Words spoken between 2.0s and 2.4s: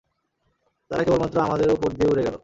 উড়ে গেলো।